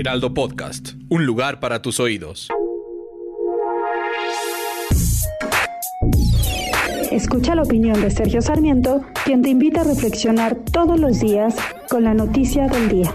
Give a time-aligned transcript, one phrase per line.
[0.00, 2.48] Heraldo Podcast, un lugar para tus oídos.
[7.12, 11.54] Escucha la opinión de Sergio Sarmiento, quien te invita a reflexionar todos los días
[11.90, 13.14] con la noticia del día.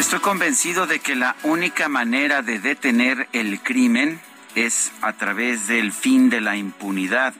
[0.00, 4.20] Estoy convencido de que la única manera de detener el crimen
[4.56, 7.32] es a través del fin de la impunidad.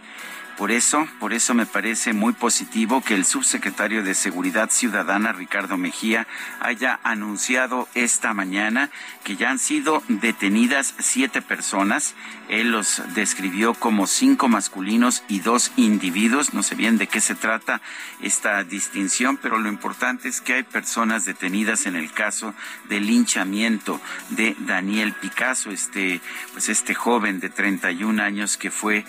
[0.57, 5.77] Por eso, por eso me parece muy positivo que el subsecretario de Seguridad Ciudadana, Ricardo
[5.77, 6.27] Mejía,
[6.61, 8.91] haya anunciado esta mañana
[9.25, 12.15] que ya han sido detenidas siete personas.
[12.49, 16.53] Él los describió como cinco masculinos y dos individuos.
[16.53, 17.81] No sé bien de qué se trata
[18.21, 22.55] esta distinción, pero lo importante es que hay personas detenidas en el caso
[22.89, 26.21] del linchamiento de Daniel Picasso, este,
[26.53, 29.05] pues este joven de 31 años que fue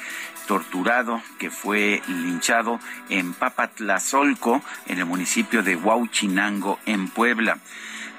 [0.48, 7.58] torturado, que fue linchado en Papatlazolco, en el municipio de Huauchinango, en Puebla.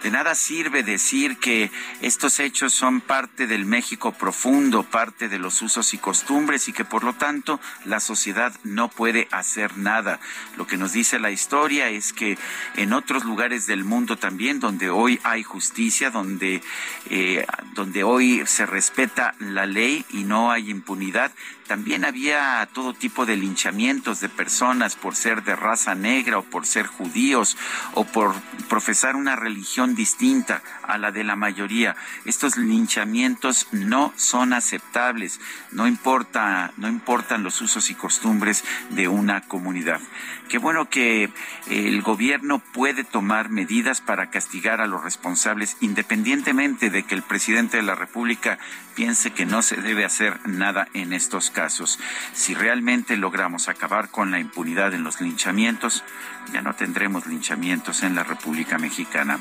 [0.03, 1.71] De nada sirve decir que
[2.03, 6.85] estos hechos son parte del México profundo, parte de los usos y costumbres y que
[6.85, 10.21] por lo tanto la sociedad no puede hacer nada.
[10.59, 12.37] Lo que nos dice la historia es que
[12.77, 16.61] en otros lugares del mundo también, donde hoy hay justicia, donde,
[17.09, 21.33] eh, donde hoy se respeta la ley y no hay impunidad,
[21.67, 26.67] también había todo tipo de linchamientos de personas por ser de raza negra o por
[26.67, 27.57] ser judíos
[27.95, 28.35] o por
[28.69, 31.97] profesar una religión distinta a la de la mayoría.
[32.25, 35.41] Estos linchamientos no son aceptables,
[35.73, 40.01] no importa, no importan los usos y costumbres de una comunidad.
[40.49, 41.31] Qué bueno que
[41.69, 47.79] el gobierno puede tomar medidas para castigar a los responsables independientemente de que el presidente
[47.79, 48.59] de la República
[48.95, 51.99] piense que no se debe hacer nada en estos casos.
[52.35, 56.05] Si realmente logramos acabar con la impunidad en los linchamientos,
[56.53, 59.41] ya no tendremos linchamientos en la República Mexicana.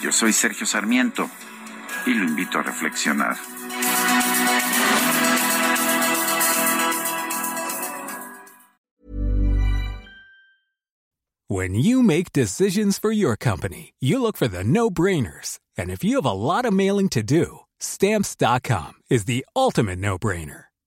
[0.00, 1.28] Yo soy Sergio Sarmiento
[2.06, 3.36] y lo invito a reflexionar.
[11.50, 15.58] When you make decisions for your company, you look for the no-brainers.
[15.78, 20.67] And if you have a lot of mailing to do, Stamps.com is the ultimate no-brainer.